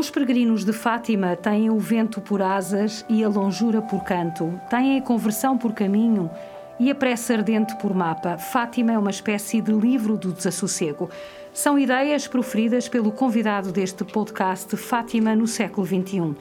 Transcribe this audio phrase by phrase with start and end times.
[0.00, 4.96] Os peregrinos de Fátima têm o vento por asas e a longura por canto, têm
[4.96, 6.30] a conversão por caminho
[6.78, 8.38] e a pressa ardente por mapa.
[8.38, 11.10] Fátima é uma espécie de livro do desassossego.
[11.52, 16.34] São ideias proferidas pelo convidado deste podcast Fátima no século XXI.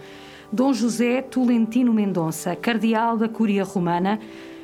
[0.54, 4.22] Dom José Tolentino Mendonça, cardeal da Cúria Romana,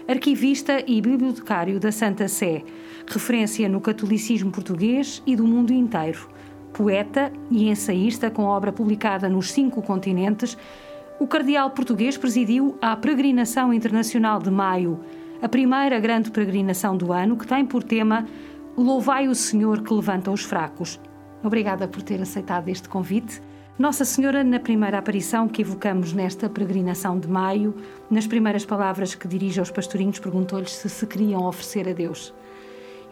[0.07, 2.63] arquivista e bibliotecário da Santa Sé,
[3.05, 6.33] referência no catolicismo português e do mundo inteiro
[6.75, 10.57] poeta e ensaísta com obra publicada nos cinco continentes,
[11.17, 14.99] o cardeal português presidiu a Peregrinação Internacional de Maio,
[15.41, 18.25] a primeira grande peregrinação do ano, que tem por tema
[18.75, 20.99] Louvai o Senhor que levanta os fracos.
[21.41, 23.41] Obrigada por ter aceitado este convite.
[23.79, 27.73] Nossa Senhora, na primeira aparição que evocamos nesta peregrinação de maio,
[28.09, 32.33] nas primeiras palavras que dirige aos pastorinhos, perguntou-lhes se se queriam oferecer a Deus.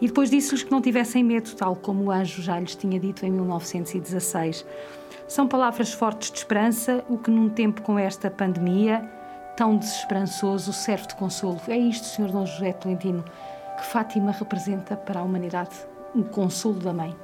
[0.00, 3.24] E depois disse-lhes que não tivessem medo, tal como o anjo já lhes tinha dito
[3.24, 4.64] em 1916.
[5.26, 9.08] São palavras fortes de esperança, o que num tempo com esta pandemia
[9.56, 11.60] tão desesperançoso serve de consolo.
[11.68, 12.30] É isto, Sr.
[12.30, 13.24] Dom José Tolentino,
[13.76, 15.74] que Fátima representa para a humanidade,
[16.14, 17.14] um consolo da mãe.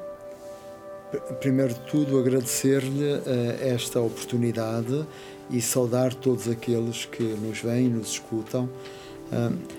[1.41, 3.23] Primeiro de tudo, agradecer-lhe uh,
[3.61, 5.05] esta oportunidade
[5.51, 8.69] e saudar todos aqueles que nos veem e nos escutam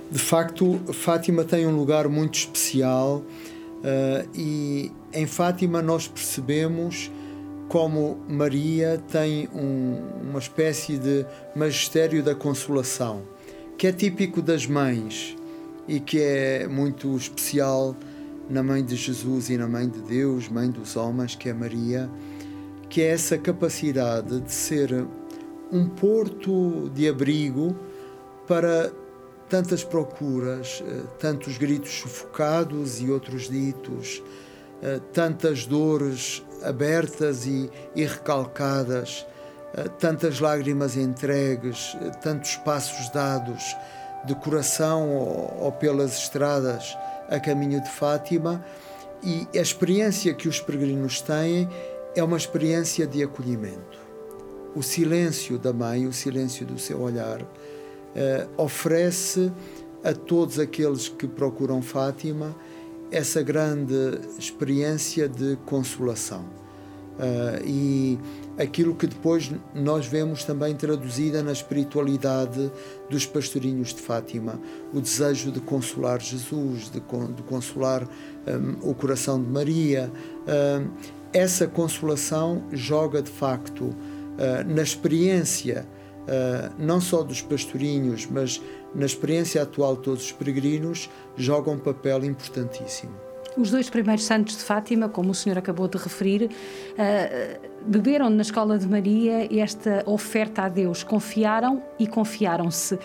[0.10, 3.24] de facto, Fátima tem um lugar muito especial
[3.84, 7.12] ah, e em Fátima nós percebemos
[7.68, 9.98] como Maria tem um,
[10.30, 13.22] uma espécie de magistério da consolação,
[13.78, 15.38] que é típico das mães
[15.88, 17.96] e que é muito especial
[18.50, 22.10] na mãe de Jesus e na mãe de Deus, mãe dos homens, que é Maria,
[22.90, 25.06] que é essa capacidade de ser
[25.72, 27.74] um porto de abrigo
[28.46, 28.92] para
[29.52, 34.24] tantas procuras, eh, tantos gritos sufocados e outros ditos,
[34.82, 39.28] eh, tantas dores abertas e, e recalcadas,
[39.74, 43.76] eh, tantas lágrimas entregues, tantos passos dados
[44.26, 46.98] de coração ou, ou pelas estradas
[47.30, 48.64] a caminho de Fátima.
[49.22, 51.68] E a experiência que os peregrinos têm
[52.16, 54.00] é uma experiência de acolhimento.
[54.74, 57.46] O silêncio da mãe, o silêncio do seu olhar,
[58.58, 59.52] oferece
[60.04, 62.56] a todos aqueles que procuram Fátima
[63.12, 66.46] essa grande experiência de consolação.
[67.12, 68.20] Uh, e
[68.58, 72.72] aquilo que depois nós vemos também traduzida na espiritualidade
[73.10, 74.60] dos pastorinhos de Fátima,
[74.94, 78.08] o desejo de consolar Jesus, de, de consolar
[78.48, 80.12] um, o coração de Maria.
[80.48, 80.90] Uh,
[81.34, 83.96] essa consolação joga de facto uh,
[84.66, 85.86] na experiência
[86.22, 88.62] uh, não só dos pastorinhos, mas
[88.94, 93.14] na experiência atual de todos os peregrinos, jogam um papel importantíssimo.
[93.58, 98.42] Os dois primeiros santos de Fátima, como o senhor acabou de referir, uh, beberam na
[98.42, 102.98] escola de Maria esta oferta a Deus, confiaram e confiaram-se.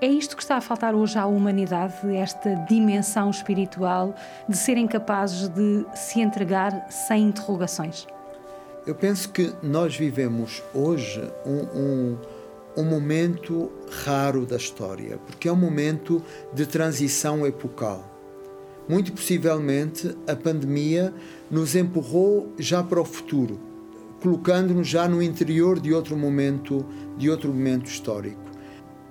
[0.00, 4.14] É isto que está a faltar hoje à humanidade, esta dimensão espiritual
[4.48, 8.06] de serem capazes de se entregar sem interrogações?
[8.86, 12.18] Eu penso que nós vivemos hoje um, um
[12.78, 13.72] um momento
[14.04, 16.22] raro da história, porque é um momento
[16.54, 18.14] de transição epocal.
[18.88, 21.12] Muito possivelmente a pandemia
[21.50, 23.58] nos empurrou já para o futuro,
[24.22, 28.40] colocando-nos já no interior de outro momento, de outro momento histórico.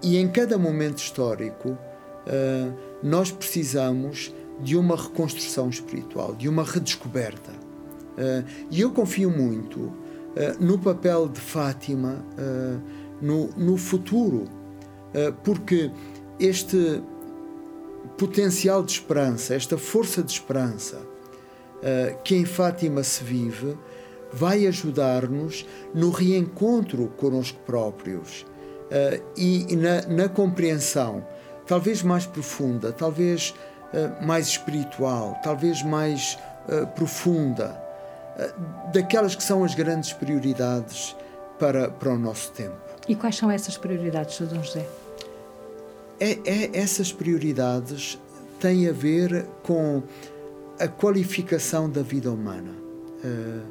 [0.01, 1.78] E em cada momento histórico,
[2.25, 2.72] eh,
[3.03, 7.51] nós precisamos de uma reconstrução espiritual, de uma redescoberta.
[8.17, 9.91] Eh, e eu confio muito
[10.35, 12.23] eh, no papel de Fátima
[13.22, 14.45] no, no futuro,
[15.13, 15.91] eh, porque
[16.39, 17.01] este
[18.17, 21.01] potencial de esperança, esta força de esperança
[21.81, 23.78] eh, que em Fátima se vive,
[24.31, 28.46] vai ajudar-nos no reencontro conosco próprios
[28.91, 31.25] eh, e na, na compreensão,
[31.66, 33.53] talvez mais profunda, talvez
[34.22, 36.37] mais espiritual, talvez mais
[36.93, 37.81] profunda,
[38.93, 41.16] daquelas que são as grandes prioridades
[41.58, 42.86] para, para o nosso tempo.
[43.07, 44.85] E quais são essas prioridades, Dom José?
[46.19, 48.19] É, é, essas prioridades
[48.59, 50.03] têm a ver com
[50.79, 52.71] a qualificação da vida humana.
[53.23, 53.61] Uh,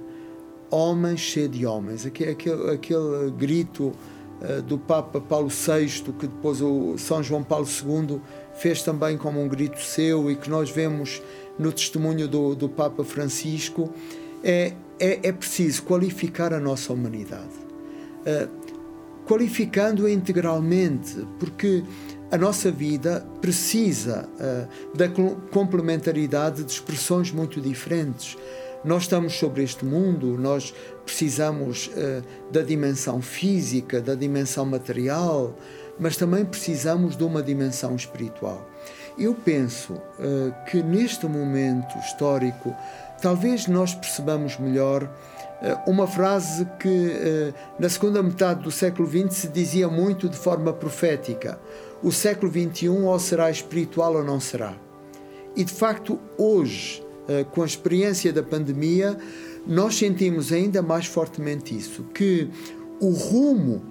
[0.71, 2.07] homens cheio de homens.
[2.07, 3.93] Aquele, aquele, aquele grito
[4.41, 8.21] uh, do Papa Paulo VI, que depois o São João Paulo II
[8.55, 11.23] fez também como um grito seu e que nós vemos
[11.59, 13.93] no testemunho do, do Papa Francisco,
[14.43, 17.67] é, é, é preciso qualificar a nossa humanidade.
[18.23, 18.66] Uh,
[19.27, 21.83] qualificando-a integralmente, porque
[22.31, 25.09] a nossa vida precisa uh, da
[25.51, 28.37] complementaridade de expressões muito diferentes.
[28.85, 30.73] Nós estamos sobre este mundo, nós
[31.05, 35.57] precisamos uh, da dimensão física, da dimensão material,
[35.99, 38.69] mas também precisamos de uma dimensão espiritual.
[39.19, 42.75] Eu penso uh, que neste momento histórico,
[43.21, 45.11] talvez nós percebamos melhor
[45.87, 51.59] uma frase que na segunda metade do século XX se dizia muito de forma profética:
[52.03, 54.77] o século XXI ou será espiritual ou não será.
[55.57, 59.17] E de facto, hoje, eh, com a experiência da pandemia,
[59.67, 62.51] nós sentimos ainda mais fortemente isso, que
[63.01, 63.83] o rumo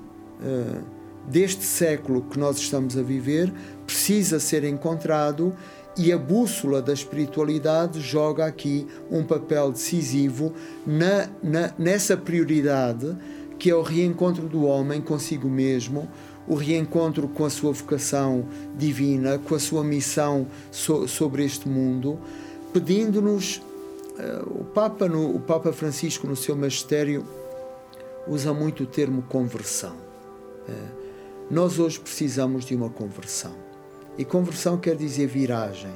[1.27, 3.51] deste século que nós estamos a viver
[3.85, 5.53] precisa ser encontrado
[5.97, 10.53] e a bússola da espiritualidade joga aqui um papel decisivo
[10.85, 13.15] na, na, nessa prioridade
[13.57, 16.09] que é o reencontro do homem consigo mesmo,
[16.45, 18.45] o reencontro com a sua vocação
[18.77, 22.19] divina, com a sua missão so, sobre este mundo
[22.75, 23.61] pedindo-nos.
[24.17, 27.25] Uh, o, Papa, no, o Papa Francisco, no seu magistério,
[28.27, 29.95] usa muito o termo conversão.
[30.67, 31.05] Uh,
[31.49, 33.53] nós hoje precisamos de uma conversão.
[34.17, 35.93] E conversão quer dizer viragem,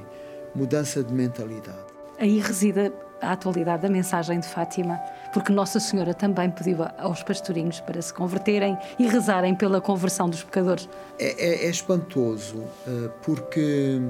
[0.54, 1.90] mudança de mentalidade.
[2.20, 5.00] Aí reside a atualidade da mensagem de Fátima,
[5.34, 10.44] porque Nossa Senhora também pediu aos pastorinhos para se converterem e rezarem pela conversão dos
[10.44, 10.90] pecadores.
[11.18, 14.02] É, é, é espantoso, uh, porque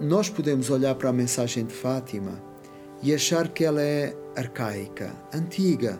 [0.00, 2.32] nós podemos olhar para a mensagem de Fátima
[3.02, 5.98] e achar que ela é arcaica, antiga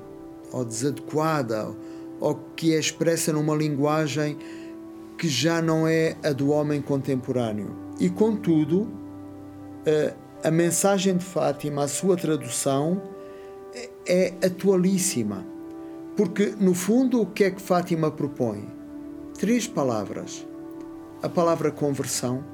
[0.53, 1.69] ou desadequada
[2.21, 4.37] ou que é expressa numa linguagem
[5.19, 7.77] que já não é a do homem contemporâneo.
[7.99, 8.89] E contudo,
[10.43, 13.03] a mensagem de Fátima, a sua tradução,
[14.07, 15.45] é atualíssima.
[16.17, 18.67] Porque, no fundo, o que é que Fátima propõe?
[19.39, 20.47] Três palavras:
[21.23, 22.45] a palavra conversão,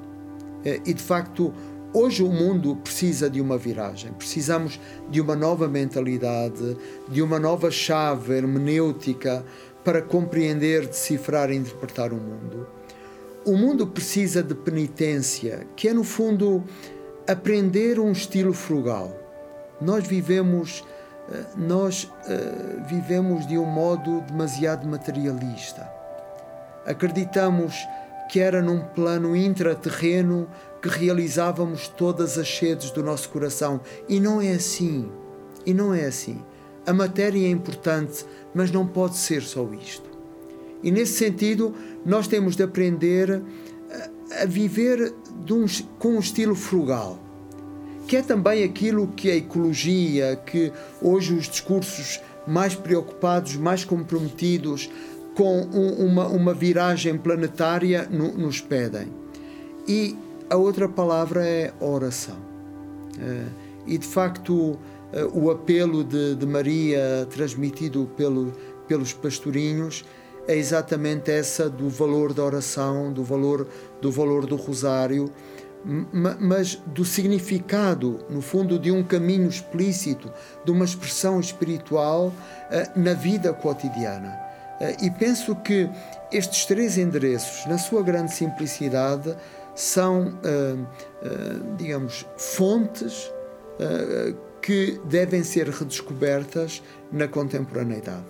[0.63, 1.53] é, e de facto,
[1.93, 4.79] hoje o mundo precisa de uma viragem, precisamos
[5.09, 6.77] de uma nova mentalidade,
[7.09, 9.45] de uma nova chave hermenêutica
[9.85, 12.67] para compreender, decifrar e interpretar o mundo.
[13.45, 16.63] O mundo precisa de penitência, que é no fundo
[17.27, 19.15] aprender um estilo frugal.
[19.79, 20.83] Nós vivemos
[21.31, 25.89] eh, nós uh, vivemos de um modo demasiado materialista.
[26.85, 27.75] Acreditamos
[28.29, 30.47] que era num plano intraterreno
[30.81, 33.81] que realizávamos todas as sedes do nosso coração.
[34.07, 35.11] E não é assim.
[35.65, 36.43] E não é assim.
[36.85, 40.09] A matéria é importante, mas não pode ser só isto.
[40.83, 41.73] E nesse sentido,
[42.05, 43.41] nós temos de aprender
[44.41, 45.13] a, viver
[45.49, 45.65] um,
[45.97, 47.19] com um estilo frugal,
[48.07, 50.71] que é também aquilo que a ecologia, que
[51.01, 54.89] hoje os discursos mais preocupados, mais comprometidos
[55.35, 59.07] com um, uma, uma viragem planetária no, nos pedem.
[59.87, 60.15] E
[60.49, 62.37] a outra palavra é oração.
[63.17, 63.49] Uh,
[63.87, 64.77] e de facto,
[65.33, 68.51] o apelo de, de, Maria transmitido pelo,
[68.87, 70.03] pelos pastorinhos
[70.47, 73.67] é exatamente essa do valor da oração, do valor
[74.01, 75.31] do valor do rosário,
[76.39, 80.31] mas do significado, no fundo, de um caminho explícito,
[80.63, 84.45] de uma expressão espiritual uh, na vida cotidiana.
[84.79, 85.89] Eh, e penso que
[86.31, 89.35] estes três endereços, na sua grande simplicidade,
[89.73, 90.75] são, eh,
[91.23, 91.29] eh,
[91.77, 93.31] digamos, fontes
[94.65, 96.81] que devem ser redescobertas
[97.11, 98.25] na contemporaneidade.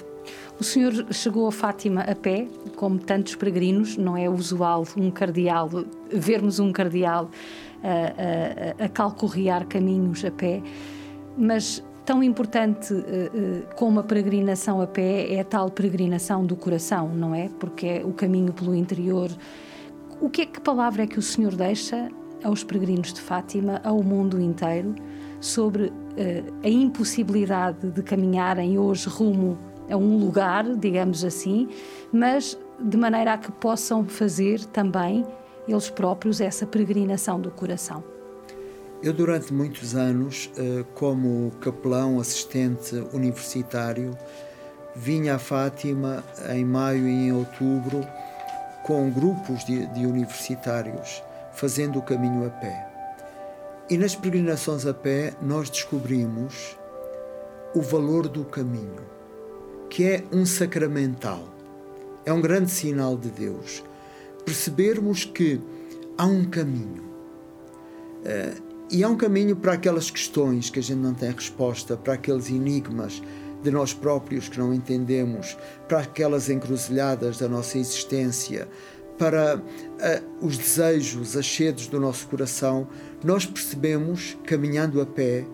[0.59, 5.69] O senhor chegou a Fátima a pé, como tantos peregrinos, não é usual um cardeal,
[6.11, 7.29] vermos um cardeal
[7.81, 10.61] a, a, a calcorrear caminhos a pé,
[11.37, 17.09] mas Tão importante uh, como a peregrinação a pé é a tal peregrinação do coração,
[17.09, 17.49] não é?
[17.59, 19.27] Porque é o caminho pelo interior.
[20.21, 22.07] O que é que palavra é que o Senhor deixa
[22.43, 24.93] aos peregrinos de Fátima, ao mundo inteiro,
[25.41, 25.91] sobre
[26.63, 29.57] a impossibilidade de caminharem hoje rumo
[29.89, 31.67] a um lugar, digamos assim,
[32.11, 35.25] mas de maneira a que possam fazer também
[35.67, 38.03] eles próprios essa peregrinação do coração?
[39.01, 44.17] Eu, durante muitos anos, eh, como capelão assistente universitário,
[44.95, 48.05] vinha a Fátima em maio e em outubro
[48.83, 51.21] com grupos de, de universitários
[51.53, 52.94] fazendo o caminho a pé.
[53.89, 56.75] E nas peregrinações a pé nós descobrimos
[57.75, 59.03] o valor do caminho,
[59.89, 61.47] que é um sacramental,
[62.25, 63.83] é um grande sinal de Deus.
[64.43, 65.61] Percebermos que
[66.17, 67.03] há um caminho.
[68.23, 68.53] Eh,
[68.89, 72.49] e há um caminho para aquelas questões que a gente não tem resposta, para aqueles
[72.49, 73.21] enigmas
[73.63, 78.67] de nós próprios que não entendemos, para aquelas encruzilhadas da nossa existência,
[79.17, 82.87] para uh, os desejos, as sedes do nosso coração,
[83.23, 85.45] nós percebemos, caminhando a pé,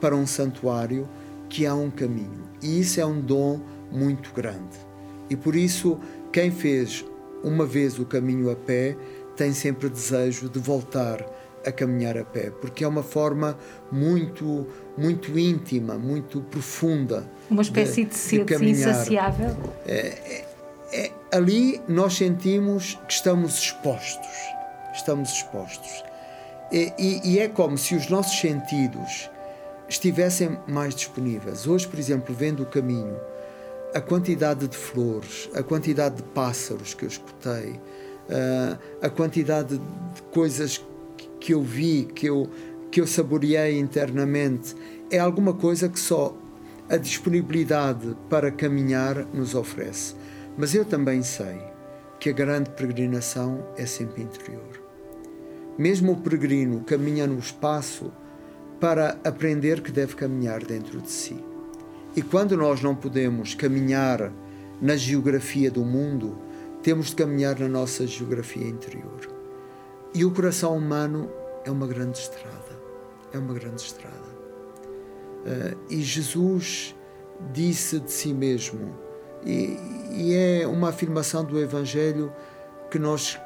[0.00, 1.08] para um santuário
[1.48, 2.44] que há um caminho.
[2.62, 4.76] E isso é um dom muito grande.
[5.30, 5.98] E por isso,
[6.32, 7.04] quem fez
[7.42, 8.96] uma vez o caminho a pé
[9.36, 11.24] tem sempre desejo de voltar
[11.64, 13.58] a caminhar a pé, porque é uma forma
[13.90, 17.28] muito, muito íntima, muito profunda.
[17.50, 19.56] Uma espécie de, de sede insaciável.
[19.84, 20.48] É, é,
[20.92, 24.26] é, ali nós sentimos que estamos expostos.
[24.94, 26.04] Estamos expostos.
[26.72, 29.30] E, e, e é como se os nossos sentidos
[29.88, 31.66] estivessem mais disponíveis.
[31.66, 33.16] Hoje, por exemplo, vendo o caminho,
[33.94, 40.22] a quantidade de flores, a quantidade de pássaros que eu escutei, uh, a quantidade de
[40.32, 40.84] coisas
[41.38, 42.50] que eu vi, que eu,
[42.90, 44.74] que eu saboreei internamente,
[45.10, 46.36] é alguma coisa que só
[46.88, 50.14] a disponibilidade para caminhar nos oferece.
[50.56, 51.60] Mas eu também sei
[52.18, 54.82] que a grande peregrinação é sempre interior.
[55.78, 58.10] Mesmo o peregrino caminha no espaço
[58.80, 61.36] para aprender que deve caminhar dentro de si.
[62.14, 64.32] E quando nós não podemos caminhar
[64.80, 66.38] na geografia do mundo,
[66.82, 69.28] temos de caminhar na nossa geografia interior.
[70.14, 71.30] E o coração humano
[71.64, 72.80] é uma grande estrada.
[73.32, 74.16] É uma grande estrada.
[75.44, 76.94] Uh, e Jesus
[77.52, 78.96] disse de si mesmo,
[79.46, 79.78] e,
[80.10, 82.32] e é uma afirmação do Evangelho
[82.90, 83.40] que nós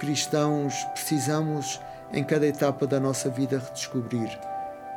[0.00, 1.80] cristãos precisamos
[2.12, 4.38] em cada etapa da nossa vida redescobrir.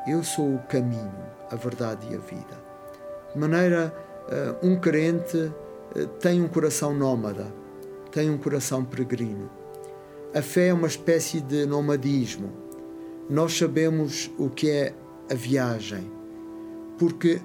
[0.07, 1.13] Eu sou o caminho,
[1.51, 2.67] a verdade e a vida.
[3.33, 3.93] De maneira,
[4.61, 7.45] uh, um crente uh, tem um coração nómada
[8.17, 9.47] tem um coração peregrino.
[10.33, 12.51] A fé é uma espécie de nomadismo.
[13.29, 14.93] Nós sabemos o que é
[15.29, 16.11] a viagem,
[16.97, 17.39] porque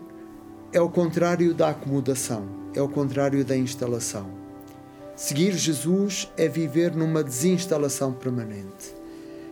[0.73, 4.31] é o contrário da acomodação, é o contrário da instalação.
[5.14, 8.95] Seguir Jesus é viver numa desinstalação permanente.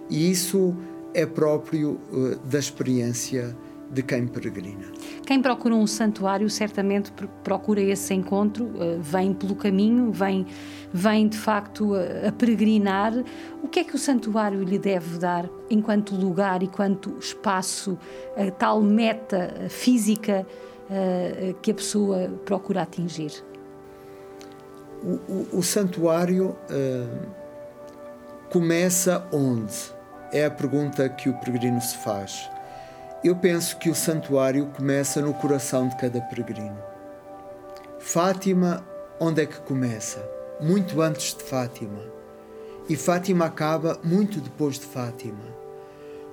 [0.08, 0.74] E isso
[1.14, 3.56] é próprio uh, da experiência
[3.90, 4.86] de quem peregrina.
[5.26, 7.12] Quem procura um santuário certamente
[7.42, 10.46] procura esse encontro, eh, vem pelo caminho, vem,
[10.92, 13.12] vem de facto a, a peregrinar.
[13.62, 17.98] O que é que o santuário lhe deve dar enquanto lugar e quanto espaço,
[18.36, 20.46] a tal meta física
[20.90, 23.44] uh, que a pessoa procura atingir?
[25.02, 27.26] O, o, o santuário uh,
[28.50, 29.98] começa onde?
[30.32, 32.48] É a pergunta que o peregrino se faz
[33.22, 36.78] eu penso que o santuário começa no coração de cada peregrino.
[37.98, 38.82] Fátima,
[39.20, 40.26] onde é que começa?
[40.58, 42.00] Muito antes de Fátima.
[42.88, 45.44] E Fátima acaba muito depois de Fátima.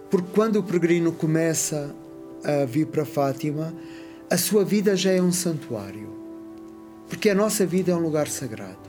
[0.09, 1.93] Porque quando o peregrino começa
[2.41, 3.73] a vir para Fátima,
[4.29, 6.09] a sua vida já é um santuário.
[7.07, 8.87] Porque a nossa vida é um lugar sagrado.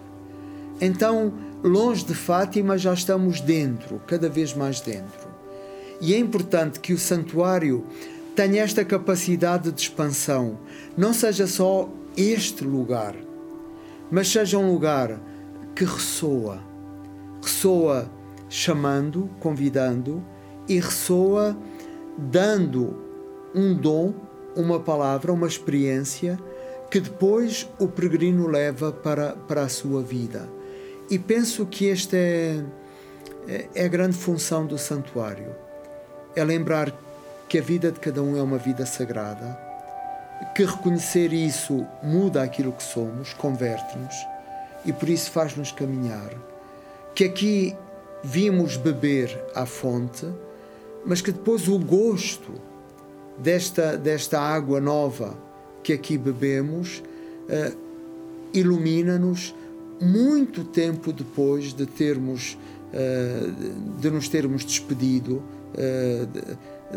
[0.80, 5.28] Então, longe de Fátima, já estamos dentro, cada vez mais dentro.
[6.00, 7.84] E é importante que o santuário
[8.34, 10.58] tenha esta capacidade de expansão.
[10.96, 13.14] Não seja só este lugar,
[14.10, 15.20] mas seja um lugar
[15.74, 16.60] que ressoa.
[17.42, 18.10] Ressoa
[18.48, 20.24] chamando, convidando
[20.68, 21.56] e ressoa
[22.16, 22.96] dando
[23.54, 24.12] um dom,
[24.56, 26.38] uma palavra, uma experiência
[26.90, 30.48] que depois o peregrino leva para, para a sua vida.
[31.10, 32.64] E penso que esta é,
[33.46, 35.54] é, é a grande função do santuário
[36.34, 36.92] é lembrar
[37.48, 39.58] que a vida de cada um é uma vida sagrada,
[40.54, 44.14] que reconhecer isso muda aquilo que somos, converte-nos
[44.84, 46.30] e por isso faz-nos caminhar.
[47.14, 47.76] Que aqui
[48.22, 50.26] vimos beber à fonte,
[51.04, 52.52] mas que depois o gosto
[53.38, 55.36] desta, desta água nova
[55.82, 57.02] que aqui bebemos
[57.48, 57.76] uh,
[58.52, 59.54] ilumina-nos
[60.00, 62.58] muito tempo depois de termos
[62.92, 65.42] uh, de nos termos despedido
[65.76, 66.26] eh,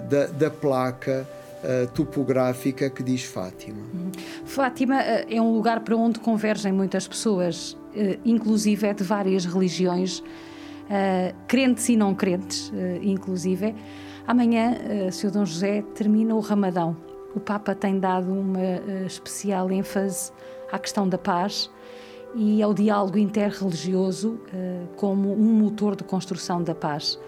[0.10, 1.27] da, da placa
[1.63, 3.81] uh, topográfica que diz Fátima.
[3.93, 4.12] Uhum.
[4.45, 9.45] Fátima uh, é um lugar para onde convergem muitas pessoas, uh, inclusive é de várias
[9.45, 10.24] religiões,
[11.48, 12.69] crentes e não crentes,
[13.01, 13.74] inclusive.
[14.31, 15.29] Amanhã, uh, Sr.
[15.29, 16.95] Dom José, termina o Ramadão.
[17.35, 18.61] O Papa tem dado uma
[19.05, 20.31] especial ênfase
[20.71, 21.69] à questão da paz
[22.33, 24.39] e ao diálogo interreligioso
[24.95, 27.19] como um motor de construção da paz.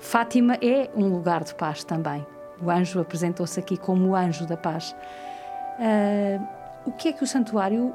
[0.00, 2.24] Fátima é um lugar de paz também.
[2.62, 4.94] O anjo apresentou-se aqui como o anjo da paz.
[6.86, 7.92] O que é que o santuário,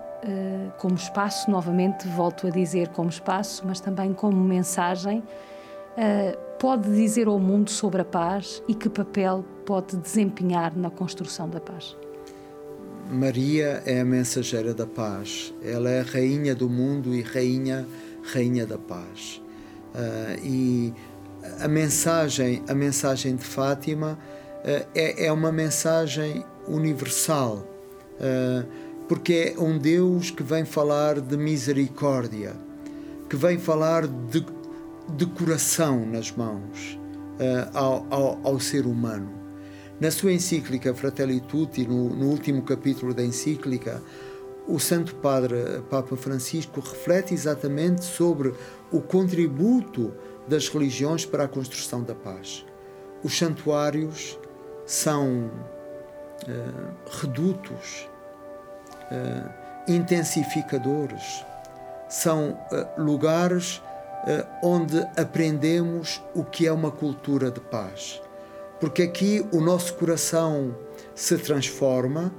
[0.80, 5.24] como espaço, novamente volto a dizer como espaço, mas também como mensagem,
[6.60, 11.60] pode dizer ao mundo sobre a paz e que papel pode desempenhar na construção da
[11.60, 11.96] paz?
[13.10, 15.54] Maria é a mensageira da paz.
[15.64, 17.88] Ela é a rainha do mundo e rainha,
[18.34, 19.42] rainha da paz.
[19.96, 20.94] Uh, e
[21.62, 24.20] a mensagem, a mensagem de Fátima
[24.94, 27.66] é, é uma mensagem universal,
[29.08, 32.54] porque é um Deus que vem falar de misericórdia,
[33.30, 34.46] que vem falar de,
[35.16, 37.00] de coração nas mãos
[37.74, 39.32] ao, ao, ao ser humano.
[40.00, 44.02] Na sua encíclica Fratelli Tutti, no, no último capítulo da encíclica,
[44.66, 48.54] o Santo Padre Papa Francisco reflete exatamente sobre
[48.92, 50.14] o contributo
[50.48, 52.66] das religiões para a construção da paz.
[53.24, 54.40] Os santuários
[54.86, 55.50] são
[56.48, 58.08] uh, redutos,
[59.12, 61.44] uh, intensificadores,
[62.08, 63.82] são uh, lugares
[64.62, 68.22] onde aprendemos o que é uma cultura de paz
[68.80, 70.76] porque aqui o nosso coração
[71.14, 72.34] se transforma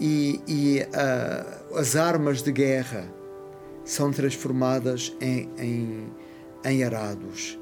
[0.00, 3.06] e, e uh, as armas de guerra
[3.84, 6.12] são transformadas em, em,
[6.64, 7.58] em arados.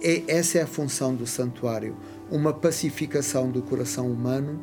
[0.00, 1.96] E essa é a função do santuário,
[2.30, 4.60] uma pacificação do coração humano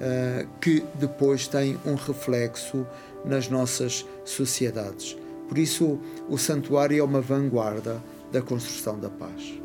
[0.00, 2.86] uh, que depois tem um reflexo
[3.24, 5.16] nas nossas sociedades.
[5.48, 9.58] Por isso, o santuário é uma vanguarda da construção da paz.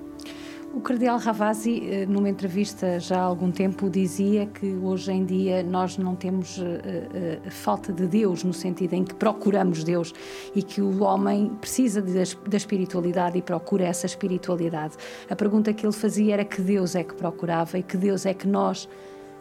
[0.74, 5.62] O Cardeal Ravasi, eh, numa entrevista já há algum tempo, dizia que hoje em dia
[5.62, 10.12] nós não temos uh, uh, falta de Deus, no sentido em que procuramos Deus
[10.56, 14.96] e que o homem precisa da espiritualidade e procura essa espiritualidade.
[15.30, 18.34] A pergunta que ele fazia era que Deus é que procurava e que Deus é
[18.34, 18.90] que nós,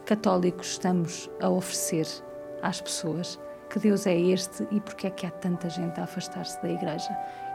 [0.05, 2.07] católicos, estamos a oferecer
[2.61, 3.41] às pessoas
[3.73, 7.09] que Deus é este e porque é que há tanta gente a afastar-se da Igreja.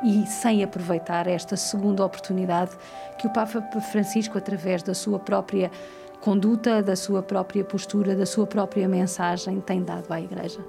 [0.04, 2.72] E sem aproveitar esta segunda oportunidade
[3.20, 5.72] que o Papa Francisco, através da sua própria
[6.20, 10.60] conduta, da sua própria postura, da sua própria mensagem, tem dado à Igreja.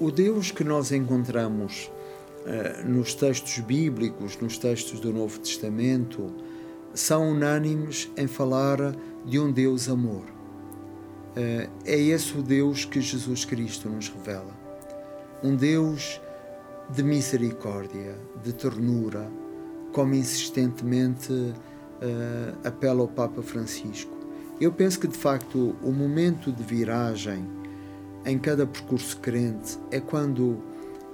[0.00, 1.90] O Deus que nós encontramos
[2.46, 6.32] uh, nos textos bíblicos, nos textos do Novo Testamento,
[6.94, 8.78] são unânimes em falar
[9.26, 10.33] de um Deus amor.
[11.36, 14.54] Eh, é esse o Deus que Jesus Cristo nos revela.
[15.42, 16.20] Um Deus
[16.90, 19.28] de misericórdia, de ternura,
[19.92, 24.12] como insistentemente uh, apela o Papa Francisco.
[24.60, 27.46] Eu penso que, de facto, o momento de viragem
[28.26, 30.62] em cada percurso crente é quando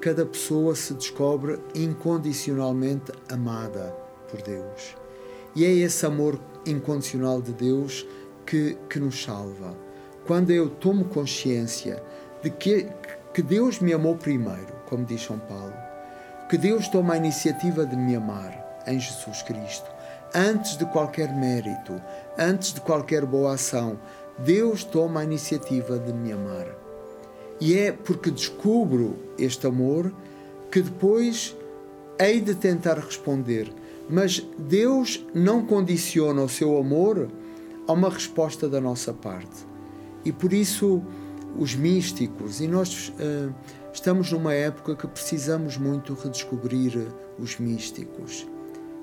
[0.01, 3.95] cada pessoa se descobre incondicionalmente amada
[4.31, 4.97] por Deus.
[5.55, 8.07] E é esse amor incondicional de Deus
[8.47, 9.90] que, que nos salva
[10.31, 12.01] quando eu tomo consciência
[12.41, 12.87] de que,
[13.35, 15.75] que Deus me amou primeiro, como diz São Paulo,
[16.49, 19.91] que Deus toma a iniciativa de me amar em Jesus Cristo,
[20.33, 22.01] antes de qualquer mérito,
[22.39, 23.99] antes de qualquer boa ação,
[24.39, 26.69] Deus toma a iniciativa de me amar.
[27.61, 30.15] E é porque descubro este amor
[30.71, 31.57] que depois
[32.21, 33.69] hei de tentar responder.
[34.09, 37.29] Mas Deus não condiciona o seu amor
[37.89, 39.69] a uma resposta da nossa parte.
[40.25, 41.03] E por isso
[41.57, 43.53] os místicos, e nós uh,
[43.93, 47.07] estamos numa época que precisamos muito redescobrir
[47.39, 48.47] os místicos.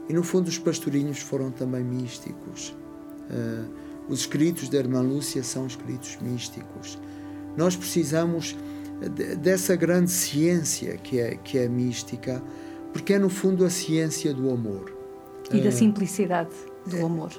[0.08, 2.76] E no fundo os pastorinhos foram também místicos.
[3.30, 3.70] Uh,
[4.08, 6.98] os escritos da Irmã Lúcia são escritos místicos.
[7.58, 8.56] Nós precisamos
[9.40, 12.42] dessa grande ciência que é, que é mística,
[12.92, 14.94] porque é no fundo a ciência do amor.
[15.52, 16.52] E da simplicidade
[16.86, 17.32] do amor.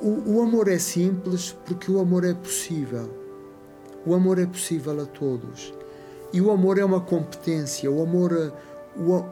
[0.00, 3.10] O, o amor é simples porque o amor é possível.
[4.06, 5.74] O amor é possível a todos.
[6.32, 7.90] E o amor é uma competência.
[7.90, 8.52] O amor,
[8.96, 9.24] o,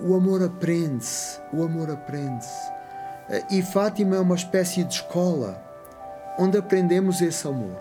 [0.00, 1.40] o amor aprende-se.
[1.52, 2.70] O amor aprende-se.
[3.50, 5.62] E Fátima é uma espécie de escola
[6.38, 7.78] onde aprendemos esse amor.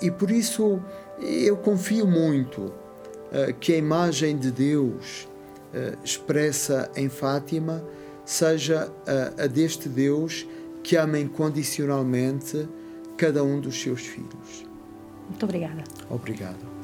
[0.00, 0.80] E por isso
[1.18, 2.72] eu confio muito
[3.60, 5.26] que a imagem de Deus
[6.04, 7.82] expressa em Fátima
[8.28, 10.46] seja a, a deste Deus
[10.82, 12.68] que ama incondicionalmente
[13.16, 14.66] cada um dos seus filhos.
[15.30, 15.82] Muito obrigada.
[16.10, 16.77] Obrigado.